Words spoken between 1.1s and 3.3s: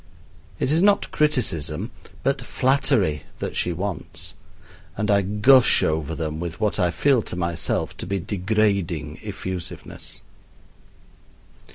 criticism, but flattery